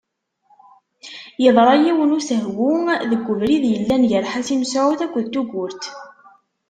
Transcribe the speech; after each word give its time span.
Yeḍṛa 1.43 1.73
yiwen 1.83 2.09
n 2.11 2.15
usehwu 2.17 2.69
deg 3.09 3.23
ubrid 3.31 3.63
yellan 3.73 4.07
gar 4.09 4.25
Ḥasi 4.31 4.55
Mesεud 4.61 4.99
akked 5.05 5.25
Tugurt. 5.33 5.83